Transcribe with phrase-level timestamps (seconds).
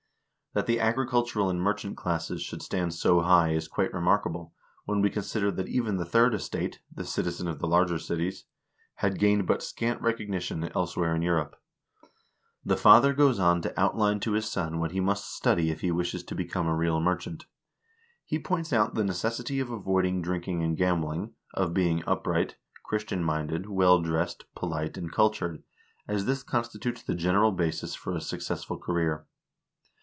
[0.53, 4.99] That the agricultural and merchant classes should stand so high is quite re markable, when
[4.99, 8.43] we consider that even the third estate (the citizen of the larger cities)
[8.95, 11.55] had gained but scant recognition elsewhere in Europe.
[12.65, 15.89] The father goes on to outline to his son what he must study if he
[15.89, 17.45] wishes to become a real merchant.
[18.25, 23.69] He points out the necessity of avoiding drinking and gambling, of being upright, Christian minded,
[23.69, 25.63] well dressed, polite, and cultured,
[26.09, 29.25] as this con stitutes the general basis for a successful career.